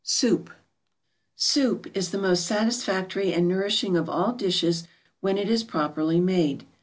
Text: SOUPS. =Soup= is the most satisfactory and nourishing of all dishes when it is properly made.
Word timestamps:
SOUPS. 0.03 0.51
=Soup= 1.35 1.85
is 1.95 2.09
the 2.09 2.17
most 2.17 2.47
satisfactory 2.47 3.31
and 3.33 3.47
nourishing 3.47 3.95
of 3.95 4.09
all 4.09 4.33
dishes 4.33 4.87
when 5.19 5.37
it 5.37 5.47
is 5.47 5.63
properly 5.63 6.19
made. 6.19 6.65